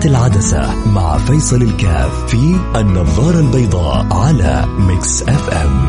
[0.00, 5.80] تحت العدسة مع فيصل الكاف في النظارة البيضاء على Mix FM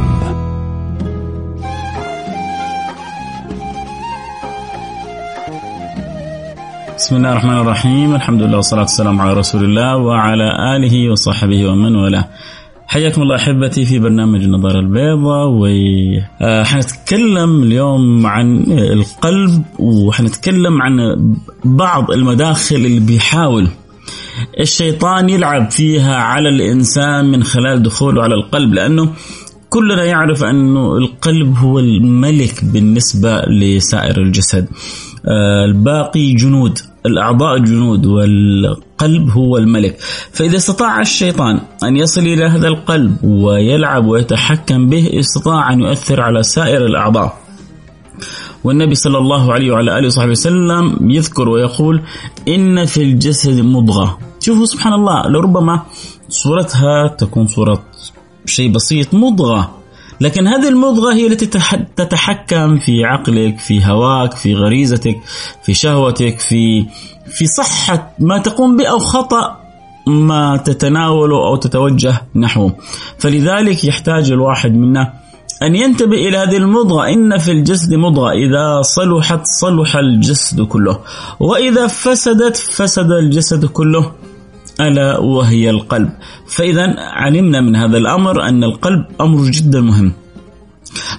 [6.98, 8.16] بسم الله الرحمن الرحيم.
[8.16, 12.26] الحمد لله والصلاة والسلام على رسول الله وعلى آله وصحبه ومن والاه.
[12.88, 15.48] حياكم الله أحبتي في برنامج النظارة البيضاء.
[16.44, 20.98] وحنتكلم اليوم عن القلب وحنتكلم عن
[21.64, 23.68] بعض المداخل اللي بيحاول
[24.60, 29.14] الشيطان يلعب فيها على الإنسان من خلال دخوله على القلب لأنه
[29.70, 34.68] كلنا يعرف أنه القلب هو الملك بالنسبة لسائر الجسد.
[35.26, 39.98] آه، الباقي جنود الأعضاء جنود والقلب هو الملك.
[40.32, 46.44] فإذا استطاع الشيطان أن يصل إلى هذا القلب ويلعب ويتحكم به استطاع أن يؤثر على
[46.44, 47.38] سائر الأعضاء.
[48.64, 52.02] والنبي صلى الله عليه وعلى آله وصحبه وسلم يذكر ويقول
[52.48, 54.18] إن في الجسد مضغة.
[54.40, 55.82] شوفوا سبحان الله لربما
[56.30, 57.84] صورتها تكون صورة
[58.46, 59.72] شيء بسيط مضغة.
[60.22, 61.46] لكن هذه المضغة هي التي
[61.96, 65.18] تتحكم في عقلك في هواك في غريزتك
[65.64, 66.86] في شهوتك في
[67.32, 69.58] في صحة ما تقوم به أو خطأ
[70.08, 72.76] ما تتناوله أو تتوجه نحوه.
[73.18, 75.14] فلذلك يحتاج الواحد منا
[75.64, 81.00] أن ينتبه إلى هذه المضغة إن في الجسد مضغة إذا صلحت صلح الجسد كله.
[81.40, 84.12] وإذا فسدت فسد الجسد كله.
[84.82, 86.10] ألا وهي القلب.
[86.48, 90.14] فإذا علمنا من هذا الأمر أن القلب أمر جدا مهم.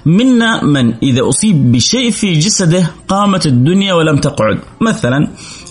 [0.06, 4.58] منا من إذا أصيب بشيء في جسده قامت الدنيا ولم تقعد.
[4.80, 5.28] مثلا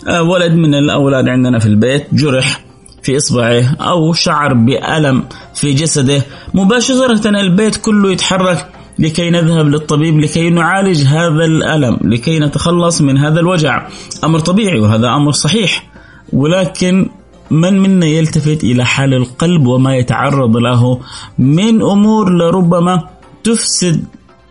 [0.07, 2.70] آه، ولد من الأولاد عندنا في البيت جرح.
[3.03, 5.23] في إصبعه أو شعر بألم
[5.55, 8.67] في جسده مباشرة البيت كله يتحرك
[8.99, 13.87] لكي نذهب للطبيب لكي نعالج هذا الألم لكي نتخلص من هذا الوجع.
[14.23, 15.83] أمر طبيعي وهذا أمر صحيح
[16.33, 17.09] ولكن
[17.51, 20.99] من منا يلتفت إلى حال القلب وما يتعرض له؟
[21.39, 23.07] من أمور لربما
[23.43, 24.05] تفسد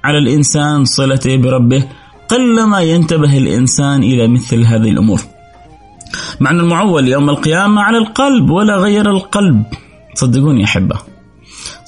[0.04, 1.84] على الإنسان صلته بربه
[2.28, 5.20] قلما ينتبه الإنسان إلى مثل هذه الأمور.
[6.40, 9.62] معنى المعول يوم القيامة على القلب ولا غير القلب.
[10.14, 11.09] صدقوني أحبة.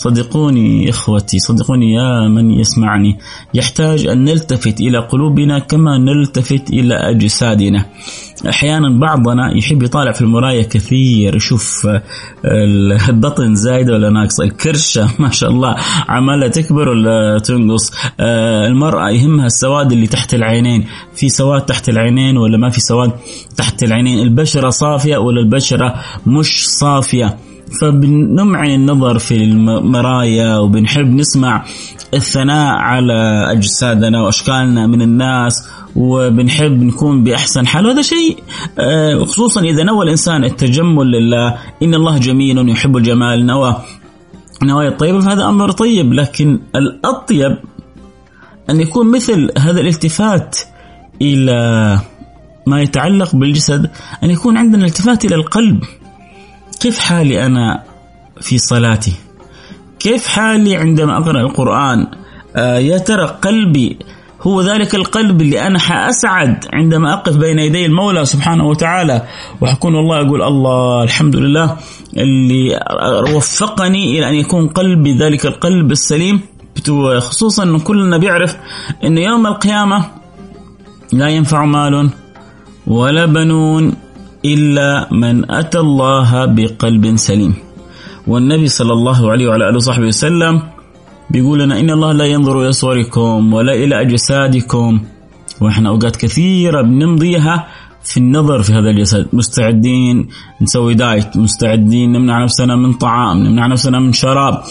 [0.03, 3.19] صدقوني إخوتي صدقوني يا من يسمعني.
[3.55, 7.87] يحتاج أن نلتفت إلى قلوبنا كما نلتفت إلى أجسادنا.
[8.49, 11.37] أحيانا بعضنا يحب يطالع في المرايه كثير.
[11.37, 11.89] يشوف
[13.09, 15.77] البطن زايدة ولا ناقصة؟ الكرشة ما شاء الله.
[16.09, 20.85] عمالة تكبر ولا تنقص؟ آه، المرأة يهمها السواد اللي تحت العينين.
[21.15, 23.13] في سواد تحت العينين ولا ما في سواد
[23.57, 25.95] تحت العينين؟ البشرة صافية ولا البشرة
[26.27, 27.37] مش صافية؟
[27.81, 31.65] فبنمعن النظر في المرايا وبنحب نسمع
[32.15, 37.87] الثناء على أجسادنا وأشكالنا من الناس وبنحب نكون بأحسن حال.
[37.87, 38.39] وهذا شيء
[38.79, 43.47] آه، خصوصا إذا نوى الإنسان التجمل لله إن الله جميل يحب الجمال.
[43.47, 43.77] نوى
[44.63, 46.13] نوايا الطيبة فهذا أمر طيب.
[46.13, 47.59] لكن الأطيب
[48.71, 50.59] أن يكون مثل هذا الالتفات
[51.23, 52.01] إلى
[52.67, 53.91] ما يتعلق بالجسد
[54.25, 55.85] أن يكون عندنا التفات إلى القلب.
[56.83, 57.83] كيف حالي أنا
[58.41, 59.13] في صلاتي؟
[59.99, 62.07] كيف حالي عندما أقرأ القرآن؟
[62.57, 63.99] آه يا ترى قلبي
[64.41, 69.23] هو ذلك القلب اللي أنا حأسعد عندما أقف بين يدي المولى سبحانه وتعالى
[69.61, 71.77] وحكون والله أقول الله الحمد لله
[72.17, 72.81] اللي
[73.35, 76.41] وفقني إلى أن يكون قلبي ذلك القلب السليم.
[77.19, 78.57] خصوصا أن كلنا بيعرف
[79.05, 80.05] أن يوم القيامة
[81.13, 82.11] لا ينفع مال
[82.87, 83.95] ولا بنون
[84.45, 87.55] إلا من أتى الله بقلب سليم.
[88.27, 90.63] والنبي صلى الله عليه وعلى آله وصحبه وسلم
[91.31, 95.01] بيقول لنا إن الله لا ينظر إلى صوركم ولا إلى أجسادكم.
[95.61, 97.67] وإحنا أوقات كثيرة بنمضيها
[98.05, 99.29] في النظر في هذا الجسد.
[99.33, 100.29] مستعدين
[100.63, 104.63] نسوي دايت مستعدين نمنع نفسنا من طعام نمنع نفسنا من شراب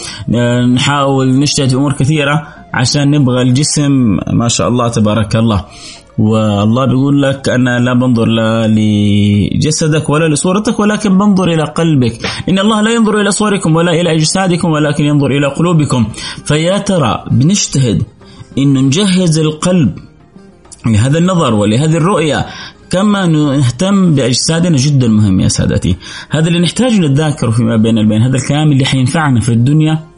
[0.74, 3.92] نحاول نجتهد في أمور كثيرة عشان نبغى الجسم.
[4.32, 5.64] ما شاء الله تبارك الله.
[6.18, 12.26] والله بيقول لك أنا لا بنظر لا لجسدك ولا لصورتك ولكن بنظر إلى قلبك.
[12.48, 16.06] إن الله لا ينظر إلى صوركم ولا إلى أجسادكم ولكن ينظر إلى قلوبكم.
[16.44, 18.02] فيا ترى بنجتهد
[18.58, 19.98] إنه نجهز القلب
[20.86, 22.46] لهذا النظر ولهذه الرؤية
[22.90, 25.96] كما نهتم بأجسادنا جدا مهم يا سادتي.
[26.30, 30.11] هذا اللي نحتاج نتذاكره فيما بين البين هذا الكلام اللي حينفعنا في الدنيا.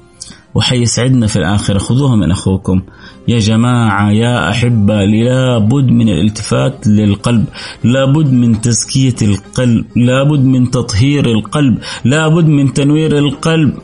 [0.54, 1.78] وحيسعدنا في الآخرة.
[1.78, 2.82] خذوها من أخوكم.
[3.28, 7.44] يا جماعة يا أحبة لابد من الالتفات للقلب.
[7.84, 9.84] لابد من تزكية القلب.
[9.96, 11.78] لابد من تطهير القلب.
[12.04, 13.74] لابد من تنوير القلب.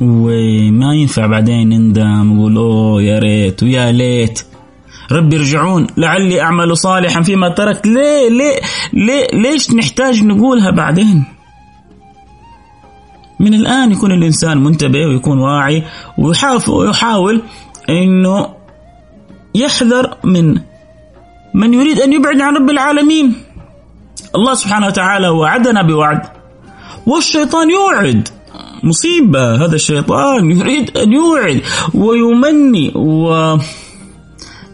[0.00, 4.42] وما ينفع بعدين نندم ونقول أوه يا ريت ويا ليت.
[5.12, 8.60] رب ارجعون لعلي أعمل صالحا فيما ترك ليه ليه
[8.92, 11.24] ليه ليش نحتاج نقولها بعدين؟
[13.40, 15.84] من الآن يكون الإنسان منتبه ويكون واعي
[16.68, 17.42] ويحاول
[17.90, 18.48] أنه
[19.54, 20.60] يحذر من
[21.54, 23.34] من يريد أن يبعد عن رب العالمين.
[24.34, 26.20] الله سبحانه وتعالى وعدنا بوعد.
[27.06, 28.28] والشيطان يوعد.
[28.82, 29.64] مصيبة.
[29.64, 31.62] هذا الشيطان يريد أن يوعد
[31.94, 32.92] ويمني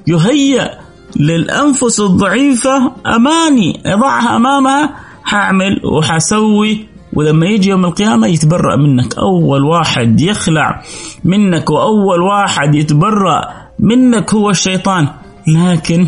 [0.07, 0.71] ويهيأ
[1.17, 2.93] للأنفس الضعيفة.
[3.07, 3.81] أماني.
[3.87, 4.97] يضعها أمامها.
[5.25, 9.19] حاعمل وحسوي ولما يجي يوم القيامة يتبرأ منك.
[9.19, 10.83] أول واحد يخلع
[11.25, 13.43] منك وأول واحد يتبرأ
[13.79, 15.09] منك هو الشيطان.
[15.49, 16.07] لكن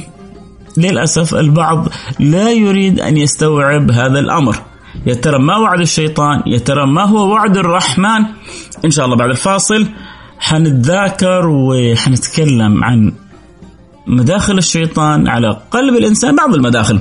[0.77, 1.89] للأسف البعض
[2.21, 4.57] لا يريد أن يستوعب هذا الأمر.
[5.07, 8.25] يا ترى ما وعد الشيطان؟ يا ترى ما هو وعد الرحمن؟
[8.85, 9.87] إن شاء الله بعد الفاصل
[10.39, 13.13] حنتذاكر وحنتكلم عن
[14.07, 17.01] مداخل الشيطان على قلب الإنسان بعض المداخل.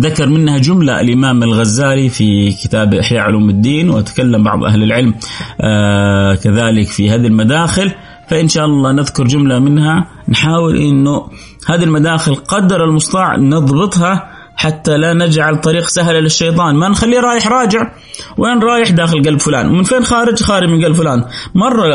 [0.00, 5.14] ذكر منها جملة الإمام الغزالي في كتاب إحياء علوم الدين وتكلم بعض أهل العلم
[5.60, 7.92] آه كذلك في هذه المداخل.
[8.28, 10.06] فإن شاء الله نذكر جملة منها.
[10.28, 11.26] نحاول أنه
[11.68, 16.74] هذه المداخل قدر المستطاع نضبطها حتى لا نجعل طريق سهل للشيطان.
[16.74, 17.92] ما نخليه رايح راجع
[18.38, 19.68] وين رايح؟ داخل قلب فلان.
[19.68, 21.24] ومن فين خارج؟ خارج من قلب فلان.
[21.54, 21.86] مرة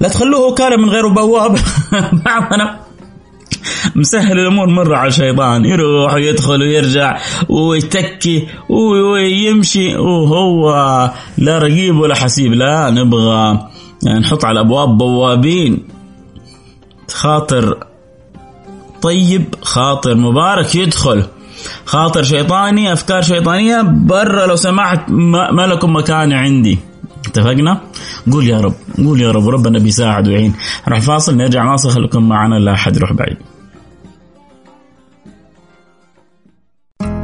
[0.00, 1.56] لا, تخلوه وكالة من غير بواب.
[2.26, 2.89] بعضنا
[3.96, 7.18] مسهل الأمور مرة على الشيطان يروح ويدخل ويرجع
[7.48, 10.70] ويتكي ويمشي وهو
[11.38, 13.68] لا رقيب ولا حسيب لا نبغى
[14.02, 15.88] يعني نحط على الابواب بوابين.
[17.10, 17.86] خاطر
[19.02, 21.24] طيب خاطر مبارك يدخل.
[21.84, 25.10] خاطر شيطاني أفكار شيطانية برا لو سمحت
[25.52, 26.78] ما لكم مكان عندي.
[27.26, 27.80] اتفقنا؟
[28.32, 30.54] قول يا رب قول يا رب ربنا بيساعد ويعين.
[30.88, 33.36] راح فاصل نرجع نواصل خليكم معنا لا أحد يروح بعيد.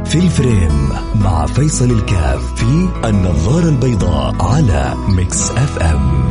[0.05, 0.89] في ال frame
[1.23, 6.27] مع فيصل الكاف في النظارة البيضاء على Mix FM.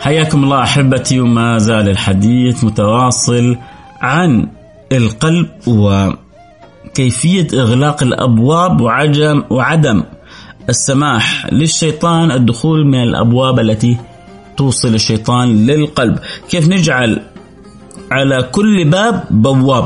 [0.00, 3.56] حياكم الله أحبتي وما زال الحديث متواصل
[4.00, 4.48] عن
[4.92, 5.48] القلب
[6.98, 10.02] وكيفيه إغلاق الأبواب وعدم وعدم
[10.68, 13.96] السماح للشيطان الدخول من الأبواب التي
[14.56, 16.18] توصل الشيطان للقلب،
[16.50, 17.22] كيف نجعل
[18.10, 19.84] على كل باب بواب؟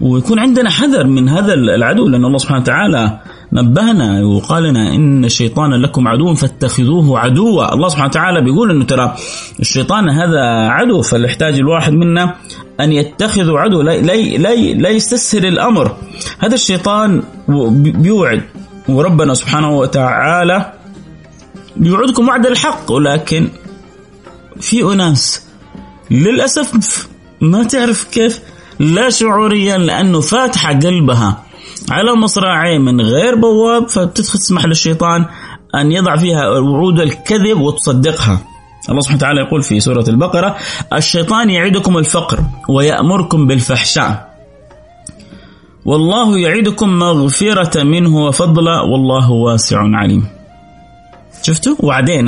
[0.00, 3.20] ويكون عندنا حذر من هذا العدو لأن الله سبحانه وتعالى
[3.52, 7.74] نبهنا وقال لنا إن الشيطان لكم عدو فاتخذوه عدوا.
[7.74, 9.14] الله سبحانه وتعالى بيقول إنه ترى
[9.60, 12.34] الشيطان هذا عدو فليحتاج الواحد منا
[12.80, 13.82] أن يتخذ عدو.
[13.82, 15.96] لا, لا, لا, لا يستسهل الأمر.
[16.38, 17.22] هذا الشيطان
[17.78, 18.42] بيوعد.
[18.88, 20.72] وربنا سبحانه وتعالى
[21.76, 22.92] بيوعدكم وعد الحق.
[22.92, 23.48] ولكن
[24.60, 25.42] في أناس
[26.10, 27.08] للأسف
[27.40, 28.40] ما تعرف كيف
[28.80, 31.42] لا شعوريا لأنه فاتحه قلبها
[31.90, 33.88] على مصراعيه من غير بواب.
[33.88, 35.26] فتسمح للشيطان
[35.74, 38.53] أن يضع فيها وعود الكذب وتصدقها.
[38.88, 40.56] الله سبحانه وتعالى يقول في سورة البقرة:
[40.92, 44.34] الشيطان يعدكم الفقر ويأمركم بالفحشاء.
[45.84, 50.26] والله يعدكم مغفرة منه وفضلا والله واسع عليم.
[51.42, 52.26] شفتوا؟ وعدين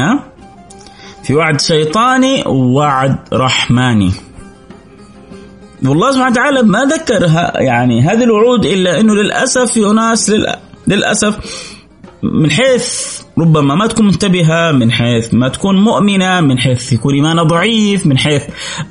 [1.25, 4.13] في وعد شيطاني ووعد رحماني.
[5.85, 10.33] والله سبحانه وتعالى ما ذكرها يعني هذه الوعود إلا إنه للأسف في اناس
[10.87, 11.39] للأسف
[12.23, 17.45] من حيث ربما ما تكون منتبهة من حيث ما تكون مؤمنة من حيث يكون إيمانها
[17.45, 18.43] ضعيف من حيث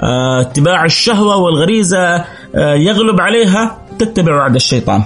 [0.02, 2.16] آه اتباع الشهوة والغريزة
[2.56, 5.04] آه يغلب عليها تتبع وعد الشيطان.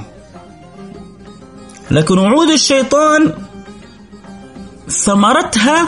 [1.91, 3.34] لكن وعود الشيطان
[4.89, 5.88] ثمرتها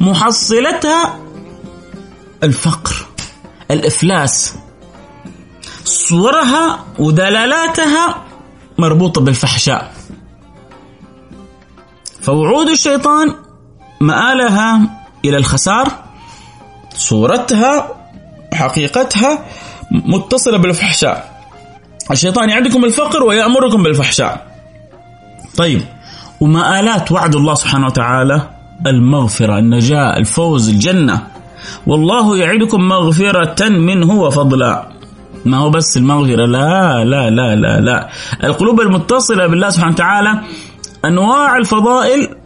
[0.00, 1.20] محصلتها
[2.42, 3.06] الفقر
[3.70, 4.54] الإفلاس.
[5.84, 8.24] صورها ودلالاتها
[8.78, 9.95] مربوطة بالفحشاء.
[12.26, 13.34] فوعود الشيطان
[14.00, 14.80] مآلها
[15.24, 15.88] إلى الخسار
[16.94, 17.88] صورتها
[18.54, 19.38] حقيقتها
[19.90, 21.42] متصلة بالفحشاء.
[22.10, 24.46] الشيطان يعدكم الفقر ويأمركم بالفحشاء.
[25.56, 25.82] طيب
[26.40, 28.50] ومآلات وعد الله سبحانه وتعالى
[28.86, 31.26] المغفرة النجاة الفوز الجنة.
[31.86, 34.88] والله يعدكم مغفرة منه وفضلا.
[35.44, 38.08] ما هو بس المغفرة لا لا لا لا لا.
[38.44, 40.40] القلوب المتصلة بالله سبحانه وتعالى
[41.04, 42.36] أنواع الفضائل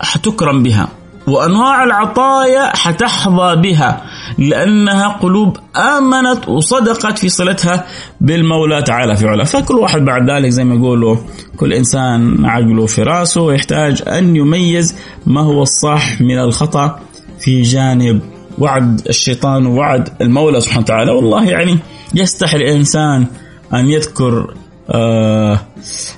[0.00, 0.88] حتكرم بها
[1.26, 4.04] وأنواع العطايا حتحظى بها
[4.38, 7.86] لأنها قلوب آمنت وصدقت في صلتها
[8.20, 11.16] بالمولى تعالى في علا فكل واحد بعد ذلك زي ما يقولوا
[11.56, 14.96] كل إنسان عقله في راسه يحتاج أن يميز
[15.26, 17.00] ما هو الصح من الخطأ
[17.40, 18.20] في جانب
[18.58, 21.10] وعد الشيطان ووعد المولى سبحانه وتعالى.
[21.10, 21.78] والله يعني
[22.14, 23.26] يستحي الإنسان
[23.74, 24.54] أن يذكر
[24.90, 25.60] آه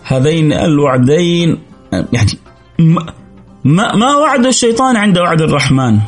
[0.05, 1.59] هذين الوعدين
[1.93, 2.33] يعني
[3.65, 5.99] ما, ما وعد الشيطان عند وعد الرحمن.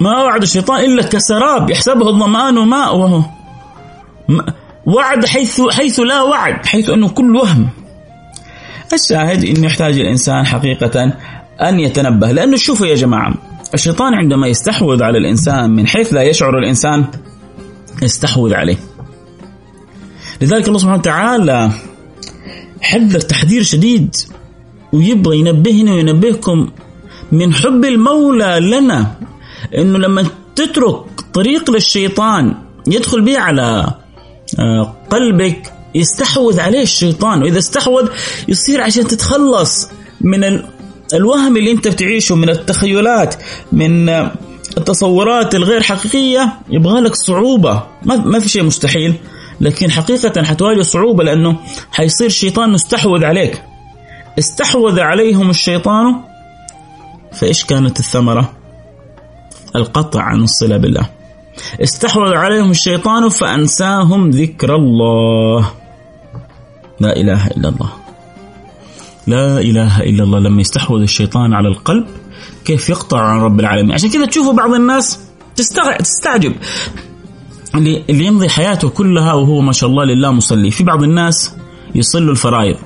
[0.00, 3.22] ما وعد الشيطان إلا كسراب يحسبه الظمآن ماء وهو
[4.86, 7.68] وعد حيث حيث لا وعد حيث أنه كل وهم.
[8.92, 11.12] الشاهد أنه يحتاج الإنسان حقيقة
[11.62, 12.32] أن يتنبه.
[12.32, 13.34] لأنه شوفوا يا جماعة
[13.74, 17.04] الشيطان عندما يستحوذ على الإنسان من حيث لا يشعر الإنسان
[18.02, 18.76] يستحوذ عليه.
[20.44, 21.70] لذلك الله سبحانه وتعالى
[22.80, 24.16] حذر تحذير شديد
[24.92, 26.68] ويبغى ينبهنا وينبهكم
[27.32, 29.14] من حب المولى لنا
[29.78, 32.54] إنه لما تترك طريق للشيطان
[32.86, 33.94] يدخل به على
[34.58, 38.08] آه، قلبك يستحوذ عليه الشيطان وإذا استحوذ
[38.48, 39.88] يصير عشان تتخلص
[40.20, 40.62] من
[41.14, 43.34] الوهم اللي أنت بتعيشه من التخيلات
[43.72, 44.32] من آه،
[44.78, 47.82] التصورات الغير حقيقية يبغى لك صعوبة.
[48.04, 49.14] ما ما في شيء مستحيل.
[49.60, 51.56] لكن حقيقة حتواجه صعوبة لأنه
[51.92, 53.62] حيصير الشيطان مستحوذ عليك
[54.38, 56.14] استحوذ عليهم الشيطان
[57.32, 58.52] فإيش كانت الثمرة؟
[59.76, 61.10] القطع عن الصلة بالله.
[61.82, 65.70] استحوذ عليهم الشيطان فأنساهم ذكر الله.
[67.00, 67.90] لا إله إلا الله.
[69.26, 72.06] لا إله إلا الله لما يستحوذ الشيطان على القلب
[72.64, 75.20] كيف يقطع عن رب العالمين عشان كذا تشوفوا بعض الناس
[75.98, 76.54] تستعجب
[77.74, 80.70] اللي يمضي حياته كلها وهو ما شاء الله لله مصلي.
[80.70, 81.54] في بعض الناس
[81.94, 82.76] يصلوا الفرائض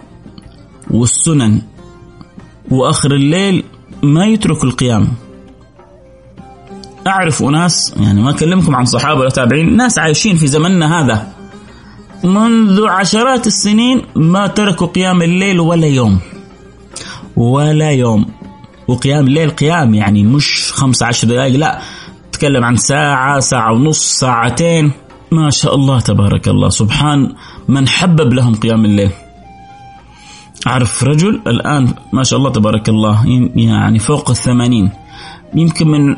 [0.90, 1.62] والسنن
[2.70, 3.64] وآخر الليل
[4.02, 5.08] ما يترك القيام.
[7.06, 11.32] أعرف أناس يعني ما أكلمكم عن صحابة ولا تابعين ناس عايشين في زمننا هذا.
[12.24, 16.18] منذ عشرات السنين ما تركوا قيام الليل ولا يوم.
[17.36, 18.26] ولا يوم.
[18.88, 21.80] وقيام الليل قيام يعني مش خمسة عشر دقائق لا.
[22.38, 24.92] تكلم عن ساعة ساعة ونص ساعتين.
[25.32, 26.68] ما شاء الله تبارك الله.
[26.68, 27.34] سبحان
[27.68, 29.10] من حبب لهم قيام الليل.
[30.66, 33.26] أعرف رجل الآن ما شاء الله تبارك الله
[33.56, 34.90] يعني فوق الثمانين.
[35.54, 36.16] يمكن من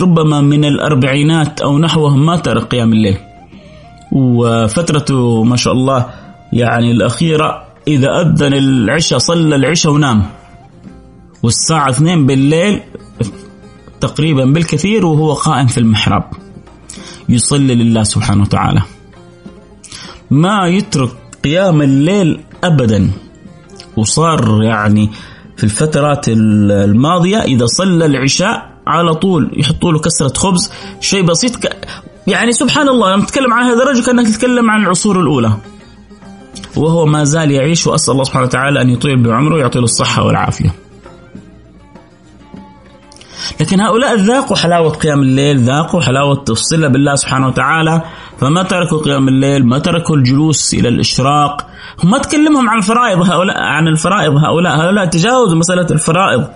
[0.00, 3.18] ربما من الأربعينات أو نحوه ما ترك قيام الليل.
[4.12, 6.06] وفترته ما شاء الله
[6.52, 10.22] يعني الأخيرة إذا أذن العشاء صلى العشاء ونام.
[11.42, 12.80] والساعة اثنين بالليل
[14.06, 16.24] تقريبا بالكثير وهو قائم في المحراب.
[17.28, 18.82] يصلي لله سبحانه وتعالى.
[20.30, 21.10] ما يترك
[21.44, 23.10] قيام الليل أبدا.
[23.96, 25.10] وصار يعني
[25.56, 30.70] في الفترات الماضية إذا صلى العشاء على طول يحطوا له كسرة خبز
[31.00, 31.76] شيء بسيط ك...
[32.26, 35.56] يعني سبحان الله لما تتكلم عن هذا الرجل كأنك تتكلم عن العصور الأولى.
[36.76, 40.74] وهو ما زال يعيش وأسأل الله سبحانه وتعالى أن يطيل بعمره ويعطي له الصحة والعافية.
[43.60, 48.02] لكن هؤلاء ذاقوا حلاوة قيام الليل ذاقوا حلاوة الصلة بالله سبحانه وتعالى.
[48.40, 51.66] فما تركوا قيام الليل ما تركوا الجلوس إلى الإشراق.
[52.04, 54.76] ما تكلمهم عن الفرائض هؤلاء عن الفرائض هؤلاء.
[54.76, 56.48] هؤلاء تجاوزوا مسألة الفرائض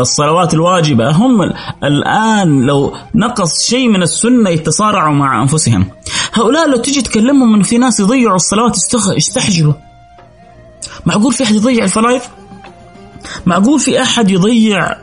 [0.00, 1.10] الصلوات الواجبة.
[1.10, 1.42] هم
[1.84, 5.86] الآن لو نقص شيء من السنة يتصارعوا مع أنفسهم.
[6.32, 8.78] هؤلاء لو تجي تكلمهم أنه في ناس يضيعوا الصلوات
[9.16, 9.72] يستحجبوا.
[11.06, 12.20] معقول في أحد يضيع الفرائض؟
[13.46, 14.96] معقول في أحد يضيع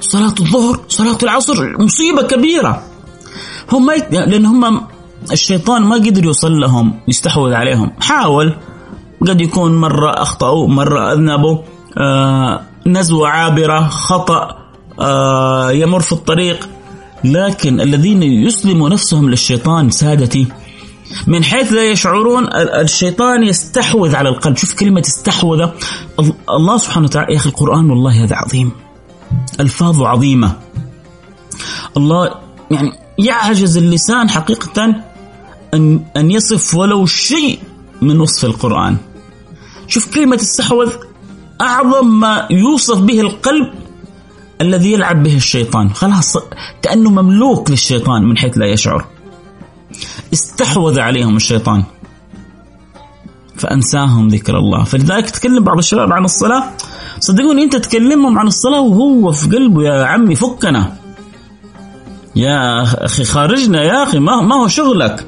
[0.00, 2.82] صلاة الظهر صلاة العصر مصيبة كبيرة.
[3.72, 4.12] هم ما يت...
[4.12, 4.80] لأن هم
[5.32, 7.90] الشيطان ما قدر يوصل لهم يستحوذ عليهم.
[8.00, 8.56] حاول
[9.28, 11.58] قد يكون مرة أخطأوا مرة أذنبوا
[11.98, 14.56] آه نزوة عابرة خطأ
[15.00, 16.68] آه يمر في الطريق.
[17.24, 20.46] لكن الذين يسلموا نفسهم للشيطان سادتي.
[21.26, 24.56] من حيث لا يشعرون الشيطان يستحوذ على القلب.
[24.56, 25.68] شوف كلمة استحوذ
[26.50, 28.72] الله سبحانه وتعالى يا أخي القرآن والله هذا عظيم.
[29.60, 30.56] ألفاظ عظيمة.
[31.96, 32.34] الله
[32.70, 34.94] يعني يعجز اللسان حقيقة
[35.74, 37.58] أن أن يصف ولو شيء
[38.02, 38.96] من وصف القرآن.
[39.86, 40.92] شوف كلمة استحوذ
[41.60, 43.72] أعظم ما يوصف به القلب
[44.60, 45.94] الذي يلعب به الشيطان.
[45.94, 46.36] خلاص
[46.82, 49.06] كأنه مملوك للشيطان من حيث لا يشعر.
[50.32, 51.84] استحوذ عليهم الشيطان.
[53.58, 54.84] فأنساهم ذكر الله.
[54.84, 56.64] فلذلك تكلم بعض الشباب عن الصلاة.
[57.20, 60.96] صدقوني أنت تكلمهم عن الصلاة وهو في قلبه يا عمي فكنا.
[62.36, 65.26] يا أخي خارجنا يا أخي ما ما هو شغلك.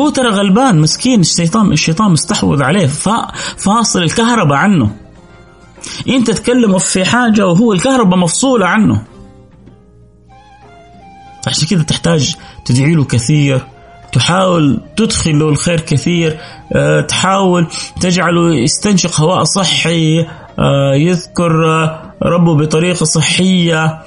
[0.00, 2.86] هو ترى غلبان مسكين الشيطان الشيطان مستحوذ عليه
[3.56, 4.96] فاصل الكهرباء عنه.
[6.08, 9.02] أنت تكلمه في حاجة وهو الكهرباء مفصولة عنه.
[11.46, 13.66] عشان كذا تحتاج تدعي له كثير.
[14.12, 16.38] تحاول تدخل له الخير كثير
[16.72, 17.66] أه تحاول
[18.00, 20.26] تجعله يستنشق هواء صحي
[20.58, 21.50] أه يذكر
[22.22, 24.02] ربه بطريقة صحية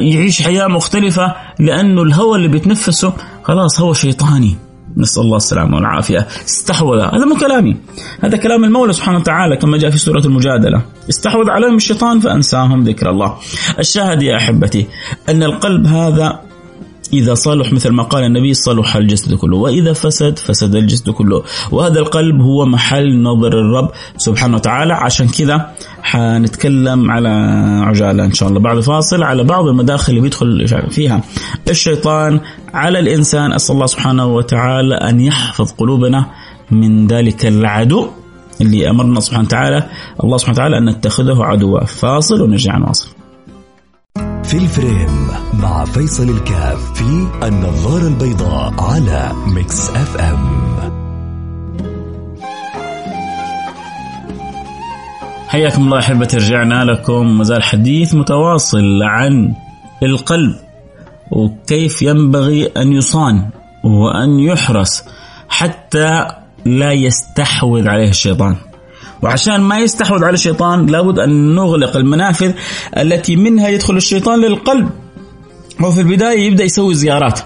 [0.00, 3.12] يعيش حياة مختلفة لأنه الهواء اللي بيتنفسه
[3.42, 4.56] خلاص هو شيطاني.
[4.96, 6.26] نسأل الله السلامة والعافية.
[6.44, 6.98] استحوذ.
[6.98, 7.76] هذا مو كلامي.
[8.20, 10.82] هذا كلام المولى سبحانه وتعالى كما جاء في سورة المجادلة.
[11.08, 13.34] استحوذ عليهم الشيطان فأنساهم ذكر الله.
[13.78, 14.86] الشاهد يا أحبتي
[15.28, 16.40] أن القلب هذا
[17.12, 19.56] إذا صلح مثل ما قال النبي صلح الجسد كله.
[19.56, 21.42] وإذا فسد فسد الجسد كله.
[21.70, 24.94] وهذا القلب هو محل نظر الرب سبحانه وتعالى.
[24.94, 25.70] عشان كذا
[26.02, 27.28] حنتكلم على
[27.86, 28.60] عجالة إن شاء الله.
[28.60, 31.22] بعد فاصل على بعض المداخل اللي بيدخل فيها.
[31.70, 32.40] الشيطان
[32.74, 36.26] على الإنسان أسأل الله سبحانه وتعالى أن يحفظ قلوبنا
[36.70, 38.08] من ذلك العدو
[38.60, 39.88] اللي أمرنا سبحانه وتعالى
[40.24, 41.84] الله سبحانه وتعالى أن نتخذه عدوا.
[41.84, 43.08] فاصل ونرجع نواصل.
[44.44, 45.28] في ال frame
[45.62, 50.64] مع فيصل الكاف في النظارة البيضاء على Mix FM
[55.48, 59.54] حياكم الله أحبتي رجعنا لكم مازال حديث متواصل عن
[60.02, 60.54] القلب
[61.30, 63.50] وكيف ينبغي أن يصان
[63.84, 65.04] وأن يحرس
[65.48, 66.26] حتى
[66.64, 68.56] لا يستحوذ عليه الشيطان.
[69.24, 72.52] وعشان ما يستحوذ على الشيطان لابد أن نغلق المنافذ
[72.96, 74.88] التي منها يدخل الشيطان للقلب.
[75.80, 77.40] هو في البداية يبدأ يسوي زيارات.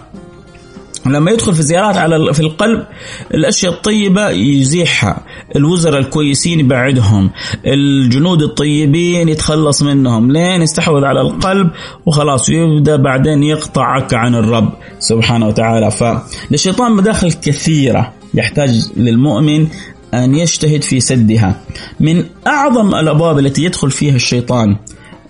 [1.06, 2.86] لما يدخل في زيارات على في القلب
[3.34, 5.24] الأشياء الطيبة يزيحها
[5.56, 7.30] الوزراء الكويسين يبعدهم
[7.66, 11.70] الجنود الطيبين يتخلص منهم لين يستحوذ على القلب
[12.06, 19.68] وخلاص يبدأ بعدين يقطعك عن الرب سبحانه وتعالى فللشيطان مداخل كثيرة يحتاج للمؤمن
[20.14, 21.60] أن يجتهد في سدها.
[22.00, 24.76] من أعظم الأبواب التي يدخل فيها الشيطان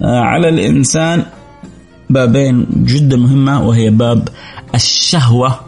[0.03, 1.25] على الإنسان
[2.11, 4.29] بابين جدا مهمة وهي باب
[4.75, 5.61] الشهوة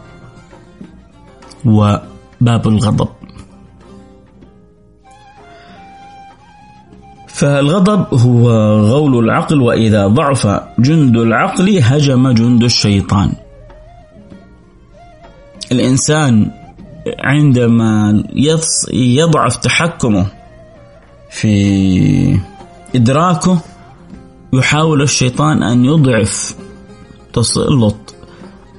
[1.65, 3.07] وباب الغضب.
[7.27, 8.51] فالغضب هو
[8.81, 10.47] غول العقل وإذا ضعف
[10.79, 13.33] جند العقل هجم جند الشيطان.
[15.71, 16.51] الإنسان
[17.19, 18.23] عندما
[18.93, 20.27] يضعف تحكمه
[21.29, 22.39] في
[22.95, 23.61] إدراكه
[24.53, 26.55] يحاول الشيطان أن يضعف
[27.33, 28.15] تسلط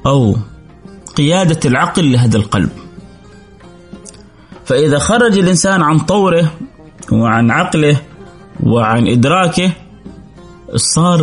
[0.07, 0.37] أو
[1.17, 2.71] قيادة العقل لهذا القلب.
[4.65, 6.53] فإذا خرج الإنسان عن طوره
[7.13, 7.97] وعن عقله
[8.63, 9.73] وعن إدراكه
[10.77, 11.21] صار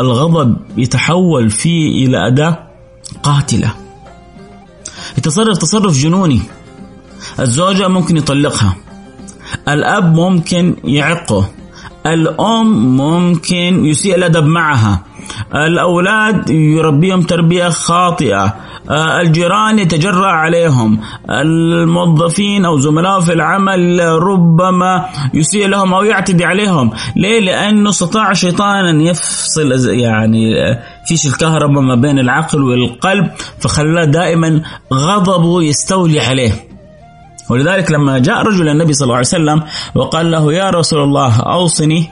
[0.00, 2.58] الغضب يتحول فيه إلى أداة
[3.22, 3.74] قاتلة.
[5.18, 6.40] يتصرف تصرف جنوني.
[7.40, 8.76] الزوجة ممكن يطلقها.
[9.68, 11.48] الأب ممكن يعقه.
[12.06, 15.02] الأم ممكن يسيء الأدب معها.
[15.54, 18.54] الأولاد يربيهم تربية خاطئة.
[19.20, 21.00] الجيران يتجرأ عليهم.
[21.30, 26.90] الموظفين أو زملاء في العمل ربما يسيء لهم أو يعتدي عليهم.
[27.16, 30.52] ليه؟ لأنه استطاع الشيطان أن يفصل يعني
[31.10, 34.62] فيش الكهرباء ما بين العقل والقلب فخلاه دائما
[34.94, 36.52] غضبه يستولي عليه.
[37.50, 39.62] ولذلك لما جاء رجل النبي صلى الله عليه وسلم
[39.94, 42.10] وقال له يا رسول الله أوصني.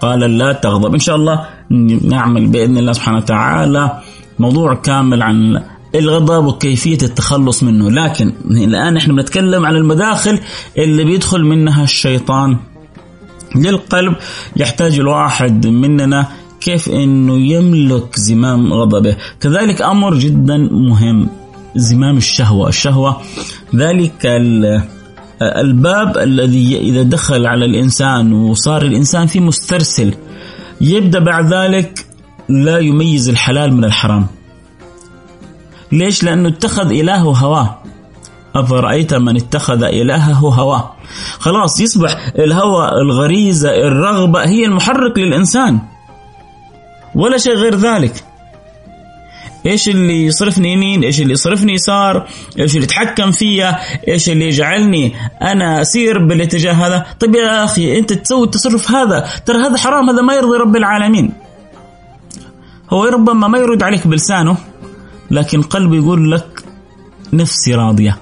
[0.00, 0.92] قال لا تغضب.
[0.92, 1.46] إن شاء الله
[2.02, 4.00] نعمل بإذن الله سبحانه وتعالى
[4.38, 5.62] موضوع كامل عن
[5.94, 7.90] الغضب وكيفية التخلص منه.
[7.90, 10.40] لكن الآن إحنا بنتكلم عن المداخل
[10.78, 12.56] اللي بيدخل منها الشيطان.
[13.54, 14.14] للقلب
[14.56, 16.26] يحتاج الواحد مننا
[16.66, 19.16] كيف إنه يملك زمام غضبه.
[19.40, 21.28] كذلك أمر جدا مهم
[21.76, 22.68] زمام الشهوة.
[22.68, 23.20] الشهوة
[23.74, 24.26] ذلك
[25.42, 30.14] الباب الذي إذا دخل على الإنسان وصار الإنسان فيه مسترسل
[30.80, 32.06] يبدأ بعد ذلك
[32.48, 34.26] لا يميز الحلال من الحرام.
[35.92, 37.78] ليش؟ لأنه اتخذ الهه هواه.
[38.54, 40.92] أفرأيت من اتخذ إلهه هواه؟
[41.38, 45.78] خلاص يصبح الهوى الغريزة الرغبة هي المحرك للإنسان.
[47.16, 48.24] ولا شيء غير ذلك.
[49.66, 55.14] إيش اللي يصرفني يمين؟ إيش اللي يصرفني يسار؟ إيش اللي يتحكم فيا؟ إيش اللي يجعلني
[55.42, 59.28] أنا أسير بالاتجاه هذا؟ طيب يا أخي أنت تسوي التصرف هذا.
[59.46, 61.32] ترى هذا حرام هذا ما يرضي رب العالمين.
[62.90, 64.56] هو ربما ما يرد عليك بلسانه
[65.30, 66.64] لكن قلبه يقول لك
[67.32, 68.18] نفسي راضية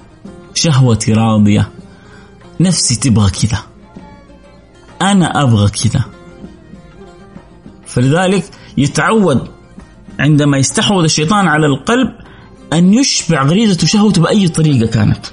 [0.54, 1.68] شهوتي راضية
[2.60, 3.58] نفسي تبغى كذا
[5.02, 6.13] أنا أبغى كذا.
[7.94, 8.44] فلذلك
[8.76, 9.48] يتعود
[10.18, 12.08] عندما يستحوذ الشيطان على القلب
[12.72, 15.26] أن يشبع غريزته شهوته بأي طريقة كانت.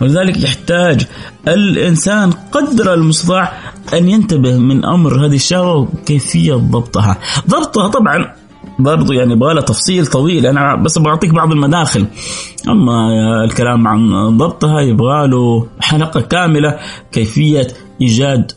[0.00, 1.06] ولذلك يحتاج
[1.48, 3.52] الإنسان قدر المستطاع
[3.94, 7.18] أن ينتبه من أمر هذه الشهوة وكيفية ضبطها.
[7.48, 8.34] ضبطها طبعا
[8.78, 10.46] برضو يعني يبغى تفصيل طويل.
[10.46, 12.06] أنا بس بعطيك بعض المداخل.
[12.68, 12.94] أما
[13.44, 16.78] الكلام عن ضبطها يبغى له حلقة كاملة
[17.12, 17.68] كيفية
[18.00, 18.52] إيجاد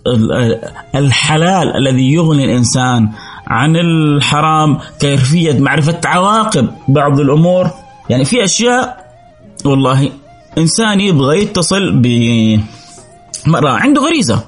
[0.95, 3.09] الحلال الذي يغني الإنسان
[3.47, 7.69] عن الحرام كيفيه معرفة عواقب بعض الأمور.
[8.09, 9.09] يعني في أشياء
[9.65, 10.11] والله
[10.57, 14.43] إنسان يبغى يتصل بمراه عنده غريزة.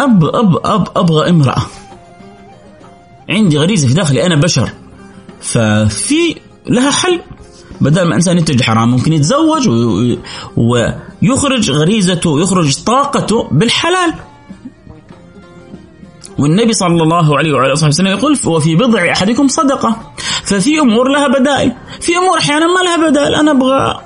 [0.00, 1.62] أب أب أب أبغى امرأة.
[3.30, 4.70] عندي غريزة في داخلي أنا بشر.
[5.40, 7.20] ففي لها حل.
[7.80, 9.68] بدل ما إنسان يتجه حرام ممكن يتزوج
[10.56, 14.14] ويخرج غريزته ويخرج طاقته بالحلال.
[16.38, 19.96] والنبي صلى الله عليه وعلى آله وسلم يقول وفي بضع أحدكم صدقة
[20.44, 24.00] ففي أمور لها بدائل في أمور أحيانا ما لها بدائل أنا أبغى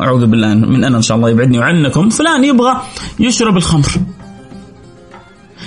[0.00, 2.82] أعوذ بالله من أنا إن شاء الله يبعدني وعنكم فلان يبغى
[3.20, 3.92] يشرب الخمر.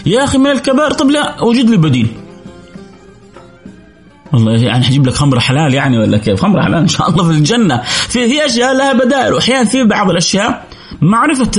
[0.05, 2.08] يا أخي من الكبائر طب لا أوجد لي بديل.
[4.36, 7.32] والله يعني حجيب لك خمر حلال يعني ولا كيف؟ خمر حلال إن شاء الله في
[7.32, 7.82] الجنة.
[7.84, 9.34] في في أشياء لها بدائل.
[9.34, 10.65] وأحيانا في بعض الأشياء
[11.02, 11.52] معرفة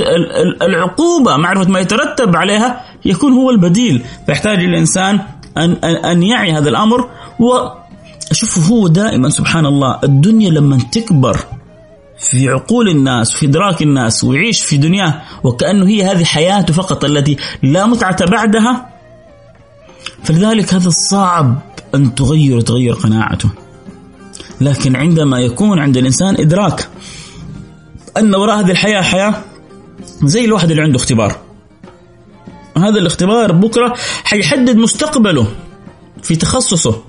[0.61, 4.03] العقوبة معرفة ما يترتب عليها يكون هو البديل.
[4.25, 5.19] فيحتاج الإنسان
[5.57, 7.09] أن, أن يعي هذا الأمر.
[7.39, 11.37] وشوفوا هو دائما سبحان الله الدنيا لما تكبر
[12.19, 17.37] في عقول الناس في إدراك الناس ويعيش في دنياه وكأنه هي هذه حياته فقط التي
[17.63, 18.89] لا متعة بعدها
[20.23, 21.55] فلذلك هذا صعب
[21.95, 23.49] أن تغير تغير قناعته.
[24.61, 26.89] لكن عندما يكون عند الإنسان إدراك
[28.17, 29.43] أن وراء هذه الحياة حياة
[30.23, 31.35] زي الواحد اللي عنده اختبار.
[32.77, 35.47] هذا الاختبار بكرة حيحدد مستقبله
[36.23, 37.01] في تخصصه.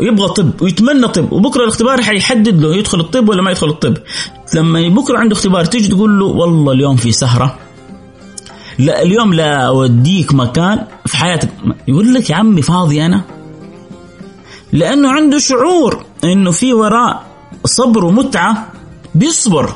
[0.00, 3.96] يبغى طب ويتمنى طب وبكرة الاختبار حيحدد له يدخل الطب ولا ما يدخل الطب.
[4.54, 7.58] لما بكرة عنده اختبار تيجي تقول له والله اليوم في سهرة.
[8.78, 11.48] لا اليوم لا أوديك مكان في حياتك.
[11.88, 13.33] يقول لك يا عمي فاضي أنا؟
[14.74, 17.22] لأنه عنده شعور إنه في وراء
[17.64, 18.68] صبر ومتعة
[19.14, 19.74] بيصبر.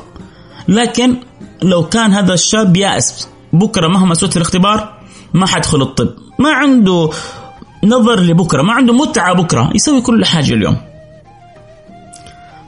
[0.68, 1.16] لكن
[1.62, 4.98] لو كان هذا الشاب يائس بكرة مهما سوت في الاختبار
[5.34, 6.08] ما حدخل الطب.
[6.38, 7.10] ما عنده
[7.84, 9.70] نظر لبكرة ما عنده متعة بكرة.
[9.74, 10.76] يسوي كل حاجة اليوم.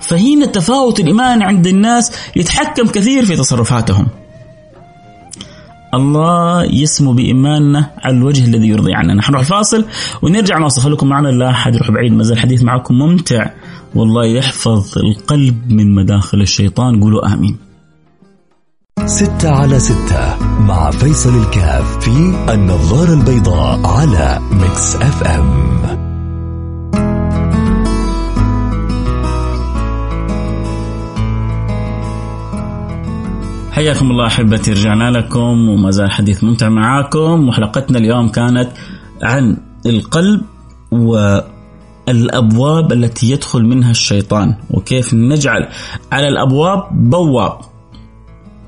[0.01, 4.07] فهنا تفاوت الإيمان عند الناس يتحكم كثير في تصرفاتهم.
[5.94, 9.85] الله يسمو بإيماننا على الوجه الذي يرضي عنا نحن نروح الفاصل
[10.22, 10.81] ونرجع نواصل.
[10.81, 13.50] خليكم معنا لا أحد يروح بعيد ما زال الحديث معكم ممتع.
[13.94, 17.00] والله يحفظ القلب من مداخل الشيطان.
[17.00, 17.57] قولوا آمين.
[19.07, 26.00] ستة على ستة مع فيصل الكاف في النظارة البيضاء على Mix FM.
[33.81, 37.49] حياكم الله أحبتي رجعنا لكم وما زال حديث ممتع معاكم.
[37.49, 38.69] وحلقتنا اليوم كانت
[39.23, 40.40] عن القلب
[42.09, 45.69] والأبواب التي يدخل منها الشيطان وكيف نجعل
[46.12, 47.59] على الأبواب بواب.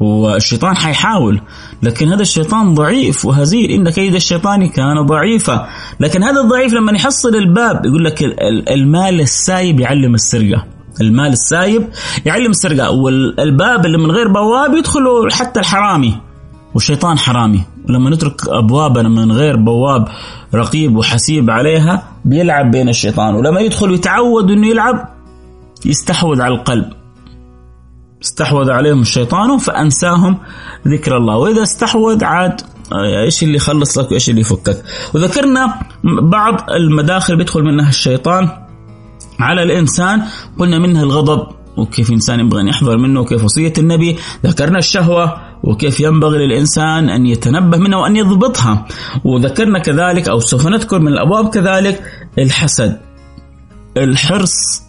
[0.01, 1.41] والشيطان حيحاول
[1.83, 3.71] لكن هذا الشيطان ضعيف وهزيل.
[3.71, 5.69] إن كيد الشيطان كان ضعيفا.
[6.01, 8.23] لكن هذا الضعيف لما يحصل الباب يقول لك
[8.71, 10.72] المال السايب يعلم السرقة.
[11.01, 11.89] المال السايب
[12.25, 16.19] يعلم السرقة والباب اللي من غير بواب يدخله حتى الحرامي.
[16.75, 17.63] والشيطان حرامي.
[17.89, 20.09] ولما نترك أبوابنا من غير بواب
[20.55, 23.35] رقيب وحسيب عليها بيلعب بين الشيطان.
[23.35, 25.09] ولما يدخل يتعود أنه يلعب
[25.87, 26.93] يستحوذ على القلب.
[28.23, 30.39] استحوذ عليهم الشيطان فأنساهم
[30.89, 31.37] ذكر الله.
[31.37, 32.61] وإذا استحوذ عاد
[32.93, 34.83] آه، إيش اللي يخلص لك وإيش اللي يفكك.
[35.15, 35.75] وذكرنا
[36.23, 38.62] بعض المداخل بيدخل منها الشيطان.
[39.43, 40.23] على الإنسان.
[40.59, 44.17] قلنا منها الغضب وكيف الانسان ينبغي أن يحذر منه وكيف وصية النبي.
[44.47, 48.87] ذكرنا الشهوة وكيف ينبغي للإنسان أن يتنبه منها وأن يضبطها.
[49.25, 52.03] وذكرنا كذلك أو سوف نذكر من الأبواب كذلك
[52.39, 53.01] الحسد
[53.97, 54.83] الحرص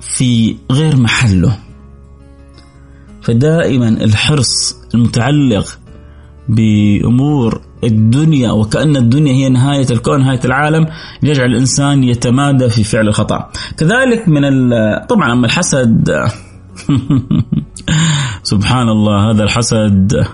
[0.00, 1.58] في غير محله.
[3.22, 5.79] فدائما الحرص المتعلق
[6.48, 10.86] بأمور الدنيا وكأن الدنيا هي نهاية الكون نهاية العالم
[11.22, 13.50] يجعل الإنسان يتمادى في فعل الخطأ.
[13.76, 14.42] كذلك من
[15.08, 16.10] طبعا أما الحسد
[18.42, 20.26] سبحان الله هذا الحسد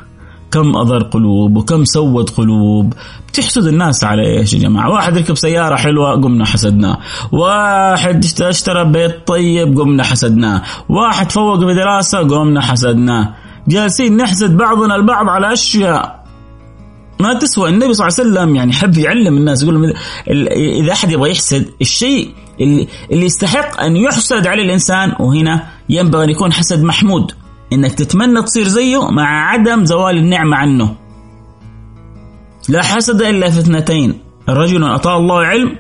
[0.51, 2.95] كم أضر قلوب وكم سود قلوب.
[3.29, 6.99] بتحسد الناس على إيش يا جماعة؟ واحد ركب سيارة حلوة قمنا حسدناه.
[7.33, 10.63] واحد اشترى بيت طيب قمنا حسدناه.
[10.89, 13.35] واحد فوق بدراسة قمنا حسدناه.
[13.69, 16.27] جالسين نحسد بعضنا البعض على أشياء
[17.21, 17.69] ما تسوى.
[17.69, 19.95] النبي صلى الله عليه وسلم يعني حب يعلم الناس يقول
[20.81, 26.31] اذا أحد يبغى يحسد الشيء اللي, اللي يستحق أن يحسد عليه الإنسان وهنا ينبغي أن
[26.31, 27.33] يكون حسد محمود.
[27.73, 30.97] إنك تتمنى تصير زيه مع عدم زوال النعمة عنه.
[32.69, 34.21] لا حسد إلا في اثنتين.
[34.49, 35.77] رجل أعطاه الله علم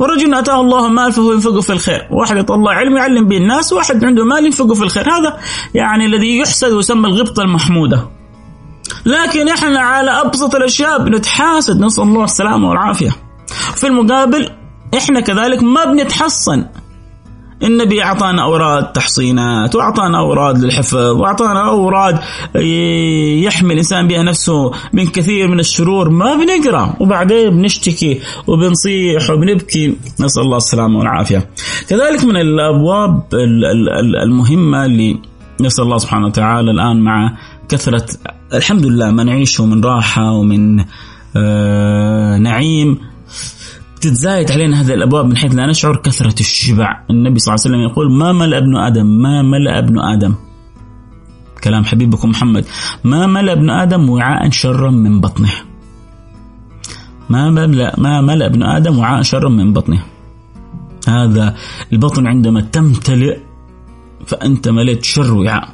[0.00, 2.08] ورجل أتاه الله مال فهو ينفقه في الخير.
[2.10, 5.10] واحد يطلع الله علم يعلم به الناس واحد عنده مال ينفقه في الخير.
[5.10, 5.38] هذا
[5.74, 8.10] يعني الذي يحسد ويسمى الغبطة المحمودة.
[9.06, 11.80] لكن إحنا على أبسط الأشياء بنتحاسد.
[11.80, 13.10] نسأل الله السلامة والعافية.
[13.74, 14.48] في المقابل
[14.96, 16.66] إحنا كذلك ما بنتحصن.
[17.62, 22.18] النبي أعطانا أوراد تحصينات وأعطانا أوراد للحفظ وأعطانا أوراد
[23.44, 26.10] يحمي الإنسان بها نفسه من كثير من الشرور.
[26.10, 29.96] ما بنقرأ وبعدين بنشتكي وبنصيح وبنبكي.
[30.20, 31.48] نسأل الله السلامة والعافية.
[31.88, 33.22] كذلك من الأبواب
[34.24, 35.18] المهمة اللي
[35.60, 37.32] نسأل الله سبحانه وتعالى الآن مع
[37.68, 38.06] كثرة
[38.54, 40.84] الحمد لله ما نعيشه من راحة ومن
[41.36, 43.09] آه نعيم.
[44.00, 47.90] تتزايد علينا هذه الأبواب من حيث لا نشعر كثرة الشبع، النبي صلى الله عليه وسلم
[47.90, 50.34] يقول ما ملأ ابن آدم ما ملأ ابن آدم
[51.64, 52.64] كلام حبيبكم محمد
[53.04, 55.52] ما ملأ ابن آدم وعاء شرا من بطنه.
[57.28, 60.02] ما ملأ ما ملأ ابن آدم وعاء شرا من بطنه.
[61.08, 61.54] هذا
[61.92, 63.38] البطن عندما تمتلئ
[64.26, 65.68] فأنت ملئت شر وعاء.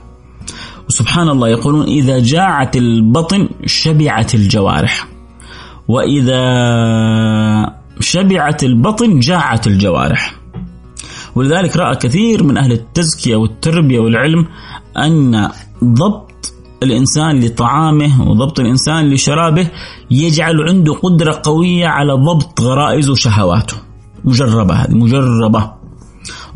[0.89, 5.09] وسبحان الله يقولون إذا جاعت البطن شبعت الجوارح.
[5.89, 6.43] وإذا
[8.01, 10.35] شبعت البطن جاعت الجوارح.
[11.35, 14.47] ولذلك رأى كثير من أهل التزكية والتربية والعلم
[14.97, 15.51] أن
[15.85, 19.71] ضبط الإنسان لطعامه وضبط الإنسان لشرابه
[20.11, 23.77] يجعل عنده قدرة قوية على ضبط غرائزه وشهواته.
[24.25, 25.73] مجربة هذه مجربة.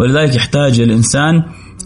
[0.01, 1.43] ولذلك يحتاج الإنسان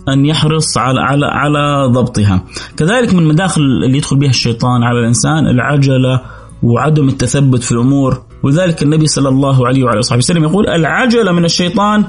[0.09, 2.45] أن يحرص على على على ضبطها.
[2.77, 6.21] كذلك من مداخل اللي يدخل بها الشيطان على الإنسان العجلة
[6.63, 8.23] وعدم التثبت في الأمور.
[8.45, 12.05] ولذلك النبي صلى الله عليه وعلى اله وسلم يقول العجله من الشيطان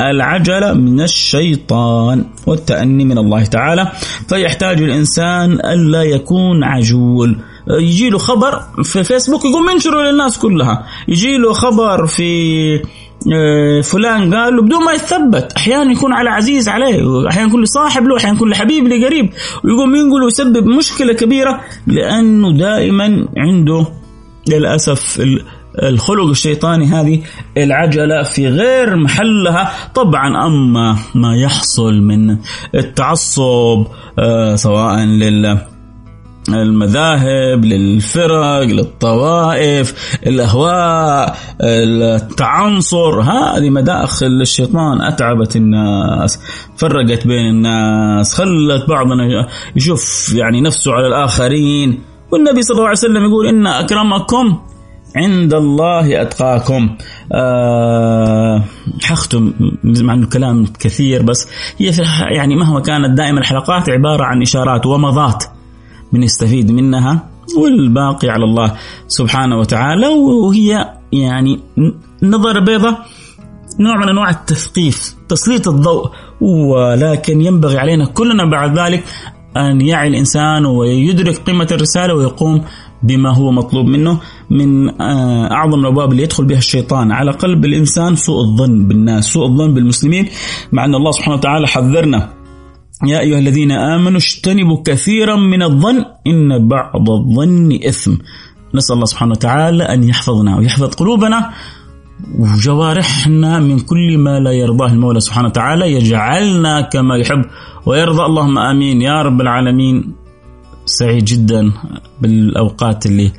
[0.00, 3.92] العجلة من الشيطان والتأني من الله تعالى.
[4.28, 7.36] فيحتاج الإنسان ألا يكون عجول.
[7.70, 10.86] يجي له خبر في فيسبوك يقوم ينشره للناس كلها.
[11.08, 12.82] يجي له خبر في
[13.34, 18.04] آه، فلان قال له بدون ما يتثبت أحيانا يكون على عزيز عليه أحيانا يكون لصاحب
[18.04, 19.30] له أحيانا يكون لحبيب لقريب.
[19.64, 23.86] ويقوم ينقل ويسبب مشكلة كبيرة لأنه دائما عنده
[24.48, 25.20] للأسف
[25.82, 27.22] الخلق الشيطاني هذه
[27.56, 29.72] العجلة في غير محلها.
[29.94, 32.36] طبعا أما ما يحصل من
[32.74, 33.86] التعصب
[34.18, 35.58] آه، سواء لل
[36.48, 45.02] المذاهب للفرق للطوائف الأهواء التعنصر هذه مداخل الشيطان.
[45.02, 46.38] أتعبت الناس
[46.76, 52.15] فرقت بين الناس خلت بعضنا يشوف يعني نفسه على الآخرين.
[52.32, 54.58] والنبي صلى الله عليه وسلم يقول إن أكرمكم
[55.16, 56.96] عند الله أتقاكم.
[57.32, 58.62] أه
[59.02, 59.52] حختم
[59.84, 62.02] مع أنه كلام كثير بس هي في
[62.36, 65.44] يعني مهما كانت دائما الحلقات عبارة عن إشارات ومضات
[66.12, 68.72] بنستفيد منها والباقي على الله
[69.08, 70.06] سبحانه وتعالى.
[70.08, 71.60] وهي يعني
[72.22, 72.96] نظر بيضة
[73.80, 76.10] نوع من أنواع التثقيف تسليط الضوء
[76.40, 79.04] ولكن ينبغي علينا كلنا بعد ذلك
[79.56, 82.62] أن يعي الإنسان ويدرك قيمة الرسالة ويقوم
[83.02, 88.16] بما هو مطلوب منه من آه، أعظم الأبواب اللي يدخل بها الشيطان على قلب الإنسان
[88.16, 90.28] سوء الظن بالناس سوء الظن بالمسلمين
[90.72, 92.32] مع أن الله سبحانه وتعالى حذرنا.
[93.06, 98.14] يا أيها الذين آمنوا اجتنبوا كثيرا من الظن إن بعض الظن إثم.
[98.74, 101.50] نسأل الله سبحانه وتعالى أن يحفظنا ويحفظ قلوبنا
[102.38, 107.44] وجوارحنا من كل ما لا يرضاه المولى سبحانه وتعالى يجعلنا كما يحب
[107.86, 108.22] ويرضى.
[108.22, 109.02] اللهم آمين.
[109.02, 110.12] يا رب العالمين
[110.86, 111.72] سعيد جدا
[112.20, 113.32] بالأوقات اللي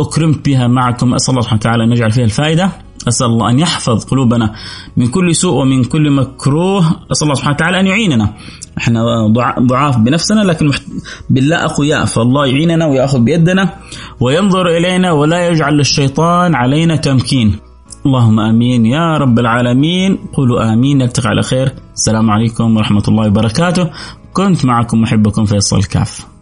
[0.00, 1.14] اكرمت بها معكم.
[1.14, 2.72] أسأل الله سبحانه وتعالى أن يجعل فيها الفائدة.
[3.08, 4.54] أسأل الله أن يحفظ قلوبنا
[4.96, 6.80] من كل سوء ومن كل مكروه.
[7.12, 8.34] أسأل الله سبحانه وتعالى أن يعيننا.
[8.78, 9.00] إحنا
[9.60, 10.70] ضعاف بنفسنا لكن
[11.30, 13.74] بالله اقوياء فالله يعيننا ويأخذ بيدنا
[14.20, 17.58] وينظر إلينا ولا يجعل الشيطان علينا تمكين.
[18.06, 18.86] اللهم آمين.
[18.86, 20.18] يا رب العالمين.
[20.32, 20.98] قولوا آمين.
[20.98, 21.72] نلتقي على خير.
[21.94, 23.90] السلام عليكم ورحمة الله وبركاته.
[24.32, 26.33] كنت معكم محبكم فيصل كاف.